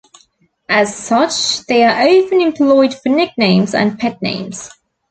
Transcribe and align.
As 0.67 0.95
such, 0.95 1.63
they 1.67 1.83
are 1.83 1.93
often 1.95 2.41
employed 2.41 2.91
for 2.91 3.09
nicknames 3.09 3.75
and 3.75 3.99
pet 3.99 4.19
names. 4.19 4.67